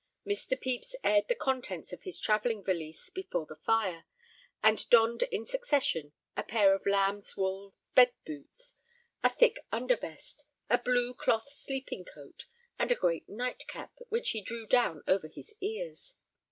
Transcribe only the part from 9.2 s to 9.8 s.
a thick